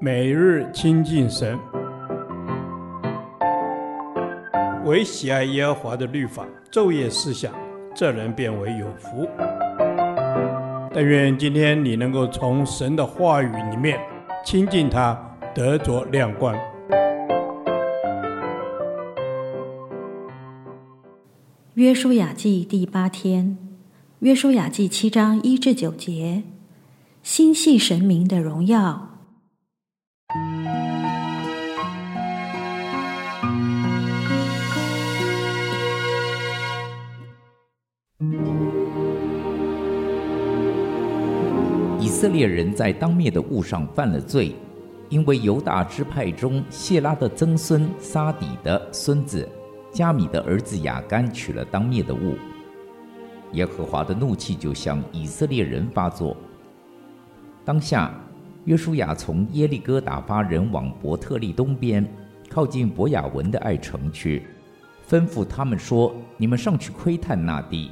[0.00, 1.58] 每日亲近神，
[4.84, 7.52] 唯喜爱耶和华的律法，昼夜思想，
[7.94, 9.26] 这人便为有福。
[10.92, 13.98] 但愿今天你能够从神的话语里面
[14.44, 15.18] 亲近他，
[15.54, 16.54] 得着亮光。
[21.74, 23.56] 约书亚记第八天，
[24.20, 26.42] 约书亚记七章一至九节，
[27.22, 29.13] 心系神明的荣耀。
[42.24, 44.56] 以色列人在当灭的物上犯了罪，
[45.10, 49.46] 因为犹大支派中谢拉的曾孙撒底的孙子
[49.92, 52.38] 加米的儿子亚干取了当灭的物，
[53.52, 56.34] 耶和华的怒气就向以色列人发作。
[57.62, 58.18] 当下，
[58.64, 62.10] 约书亚从耶利哥打发人往伯特利东边，
[62.48, 64.46] 靠近伯亚文的爱城去，
[65.06, 67.90] 吩咐他们说：“你们上去窥探那地。”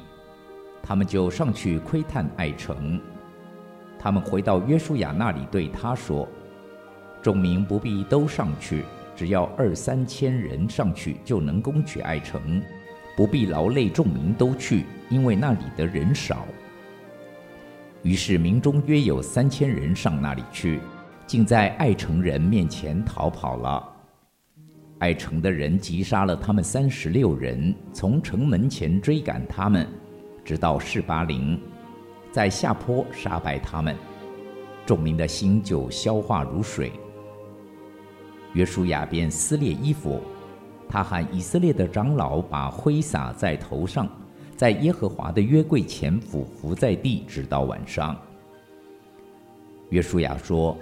[0.81, 2.99] 他们就上去窥探爱城。
[4.03, 6.27] 他们回到约书亚那里，对他说
[7.23, 8.83] ：“众民不必都上去，
[9.15, 12.61] 只要二三千人上去，就能攻取爱城，
[13.15, 16.45] 不必劳累众民都去，因为那里的人少。”
[18.03, 20.81] 于是民中约有三千人上那里去，
[21.25, 23.89] 竟在爱城人面前逃跑了。
[24.99, 29.87] 爱城的人击杀了他们三十六人，从城门前追赶他们，
[30.43, 31.57] 直到示巴陵。
[32.33, 33.95] 在下坡杀败他们，
[34.87, 36.91] 众民的心就消化如水。
[38.53, 40.19] 约书亚便撕裂衣服，
[40.89, 44.09] 他喊以色列的长老把灰撒在头上，
[44.57, 48.15] 在耶和华的约柜前俯伏在地，直到晚上。
[49.89, 50.75] 约书亚说：“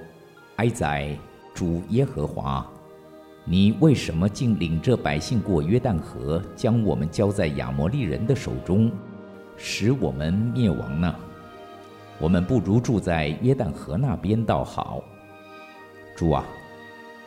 [0.56, 1.14] 哀哉，
[1.54, 2.66] 主耶和华，
[3.44, 8.90] 你为什么竟领这百姓过约旦河，将我们交在亚摩利人的手中，
[9.58, 11.14] 使我们灭亡呢？”
[12.22, 15.04] 我们不如住在约旦河那边倒好。
[16.16, 16.46] 主啊，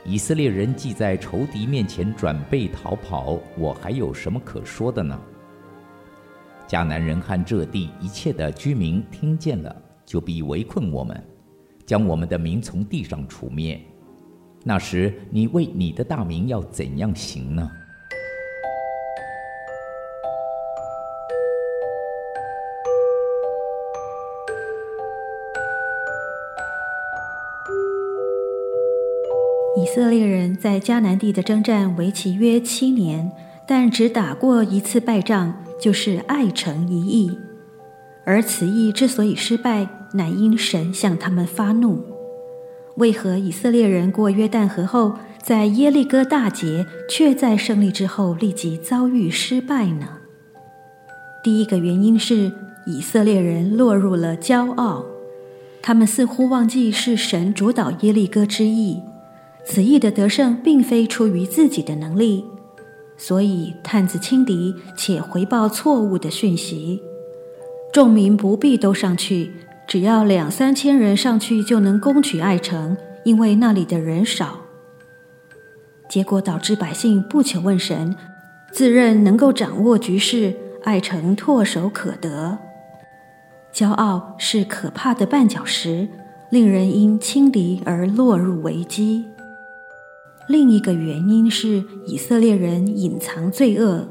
[0.04, 5.20] 以色列人既在仇敌面前转背逃跑，我还有什么可说的呢？
[6.68, 9.74] 迦南人和这地一切的居民听见了，
[10.06, 11.20] 就必围困我们，
[11.84, 13.80] 将我们的民从地上除灭。
[14.62, 17.68] 那时，你为你的大名要怎样行呢？
[29.94, 33.30] 以色列人在迦南地的征战为期约七年，
[33.64, 37.38] 但只打过一次败仗，就是爱城一役。
[38.26, 42.02] 而此役之所以失败，乃因神向他们发怒。
[42.96, 50.08] 为何以色列人过约旦河后，在耶利哥大捷，却在胜利之后立即遭遇失败呢？
[51.44, 52.50] 第一个原因是
[52.84, 55.04] 以色列人落入了骄傲，
[55.80, 59.00] 他们似乎忘记是神主导耶利哥之役。
[59.66, 62.44] 此役的得胜并非出于自己的能力，
[63.16, 67.00] 所以探子轻敌且回报错误的讯息。
[67.92, 69.52] 众民不必都上去，
[69.86, 74.60] 只要两三千人上去就能攻取爱城，因为那里的人少。
[76.08, 78.14] 结果导致百姓不求问神，
[78.72, 82.58] 自认能够掌握局势，爱城唾手可得。
[83.72, 86.08] 骄傲是可怕的绊脚石，
[86.50, 89.24] 令人因轻敌而落入危机。
[90.48, 94.08] 另一个原因是以色列人隐藏罪恶，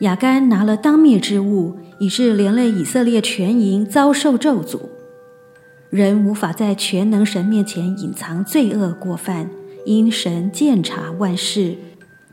[0.00, 4.80] 亚干拿了当灭之物，以致连累以色列全营遭受咒诅。
[5.88, 9.48] 人无法在全能神面前隐藏罪恶过犯，
[9.84, 11.76] 因神鉴察万事，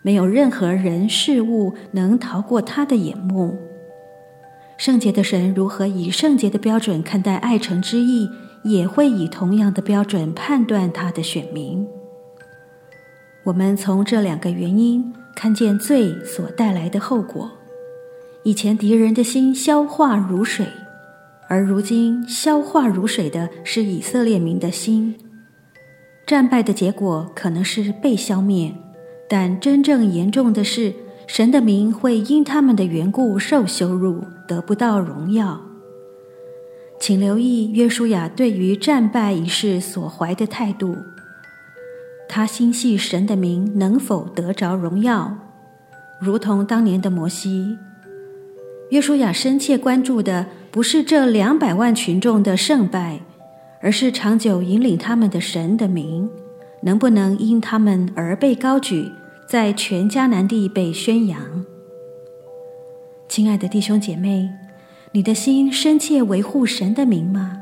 [0.01, 3.56] 没有任何人事物能逃过他的眼目。
[4.75, 8.28] 圣洁的神如何以圣洁的标准看待爱城之意，
[8.63, 11.88] 也会以同样的标准判断他的选民。
[13.45, 17.51] 我们从这两个原因看见罪所带来的后果。
[18.44, 20.66] 以前敌人的心消化如水，
[21.50, 25.16] 而如今消化如水的是以色列民的心。
[26.25, 28.74] 战败的结果可能是被消灭，
[29.30, 30.94] 但真正严重的是，
[31.28, 35.60] 神的名会因他们的缘故受羞辱，得不到荣耀。
[36.98, 40.95] 请留意约书亚对于战败一事所怀的态度。
[42.35, 45.38] 他心系神的名能否得着荣耀，
[46.19, 47.77] 如同当年的摩西。
[48.89, 53.19] 约书亚深切关注的不是这两百万群众的胜败，
[53.83, 56.27] 而是长久引领他们的神的名，
[56.81, 59.12] 能不能因他们而被高举，
[59.47, 61.63] 在全迦南地被宣扬？
[63.30, 64.50] 亲爱的弟兄姐妹，
[65.12, 67.62] 你的心深切维护神的名吗？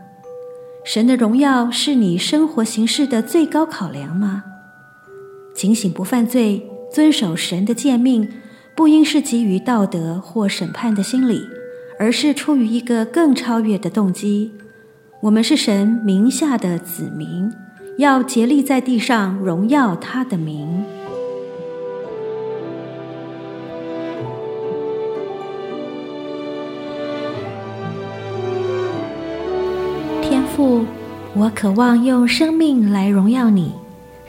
[0.85, 4.45] 神的荣耀是你生活行事的最高考量吗？
[5.61, 8.27] 警醒不犯罪，遵守神的诫命，
[8.75, 11.43] 不应是基于道德或审判的心理，
[11.99, 14.53] 而是出于一个更超越的动机。
[15.21, 17.47] 我们是神名下的子民，
[17.99, 20.83] 要竭力在地上荣耀他的名。
[30.23, 30.83] 天父，
[31.35, 33.71] 我渴望用生命来荣耀你，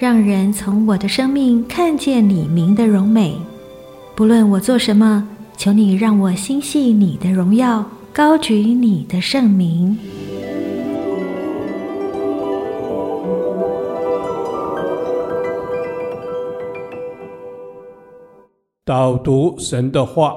[0.03, 3.41] 让人从我的生命看见你名的荣美。
[4.17, 9.97] 不论我做什么，求你让我心系你的荣耀，高举你的圣名。
[18.85, 20.37] 导读神的话，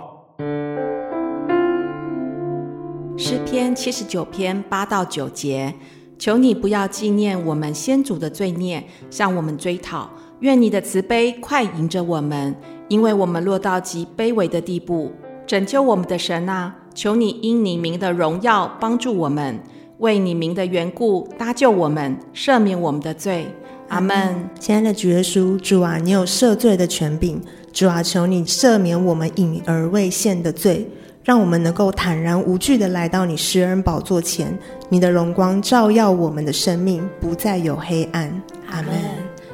[3.17, 5.73] 诗篇七十九篇八到九节，
[6.17, 10.09] 求你不要纪念我们先祖的罪孽，向我们追讨。
[10.39, 12.55] 愿你的慈悲快迎着我们，
[12.87, 15.11] 因为我们落到极卑微的地步。
[15.47, 19.59] 拯救我们的神啊，求你因你名的荣耀帮助我们，
[19.99, 23.45] 为你名的缘故搭救我们，赦免我们的罪。
[23.89, 24.49] 阿门。
[24.59, 27.39] 亲爱的主耶稣，主啊，你有赦罪的权柄。
[27.71, 30.89] 主啊，求你赦免我们隐而未现的罪，
[31.25, 34.55] 让我们能够坦然无惧地来到你施恩宝座前。
[34.89, 38.31] 你的荣光照耀我们的生命，不再有黑暗。
[38.69, 38.93] 阿门。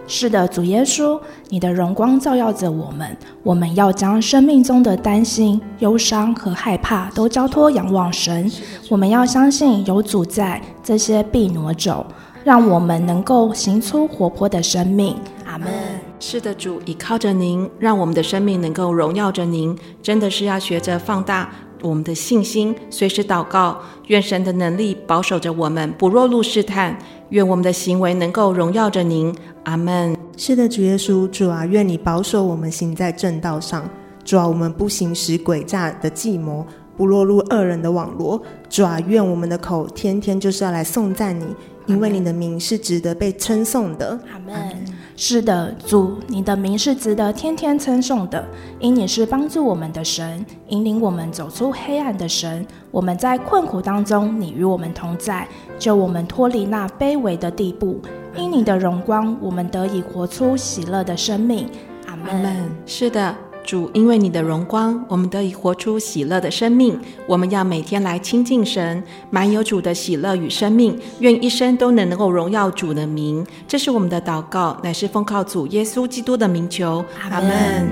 [0.06, 8.52] 是的，主耶稣，你的荣光照耀着我们，我们要将生命中的担心、忧伤和害怕都交托仰望神。
[8.90, 12.06] 我们要相信有主在，这些必挪走，
[12.44, 15.16] 让我们能够行出活泼的生命。
[15.46, 16.11] 阿门。
[16.24, 19.76] 是的，主，倚靠着您，让我们的生命能够荣耀着您。
[20.04, 21.52] 真的是要学着放大
[21.82, 26.96] 我们的信心，随时祷告，愿神的能力保守着我们，不落入试探。
[27.30, 29.36] 愿我们的行为能够荣耀着您。
[29.64, 30.16] 阿门。
[30.38, 33.90] 是的，主耶稣，主啊，愿你保守我们行在正道上。
[34.24, 36.64] 主啊，我们不行使诡诈的计谋，
[36.96, 38.40] 不落入恶人的网罗。
[38.70, 41.48] 主啊，愿我们的口天天就是要来颂赞你，
[41.88, 44.20] 因为你的名是值得被称颂的。
[44.32, 44.86] 阿门。
[45.24, 48.44] 是的，主，你的名是值得天天称颂的，
[48.80, 52.66] 因你是帮助我们的神，引领我们走出黑暗的神。
[52.90, 55.48] 我们在困苦当中，你与我们同在，
[55.78, 58.02] 救我们脱离那卑微的地步。
[58.36, 61.70] 因你的荣光，我们得以活出喜乐的生命。
[62.08, 62.72] 阿门。
[62.88, 63.51] 是的。
[63.72, 67.00] 主，因为你的荣光，我们得以活出喜乐的生命。
[67.26, 71.00] 我们要每天来亲近神，满有主的喜乐与生命。
[71.22, 73.48] 愿一生都能能够荣耀主的名。
[73.70, 77.02] 这是我们的祷告，乃是奉靠主耶稣基督的名求。
[77.30, 77.88] 阿门。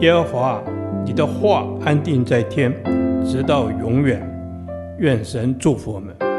[0.00, 0.62] 耶和华，
[1.04, 2.72] 你的话安定在天，
[3.22, 4.26] 直到永远。
[4.98, 6.35] 愿神祝福我们。